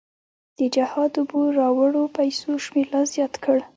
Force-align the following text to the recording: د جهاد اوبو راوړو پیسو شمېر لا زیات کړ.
د 0.59 0.59
جهاد 0.75 1.11
اوبو 1.19 1.41
راوړو 1.59 2.03
پیسو 2.17 2.49
شمېر 2.65 2.85
لا 2.93 3.01
زیات 3.13 3.33
کړ. 3.43 3.57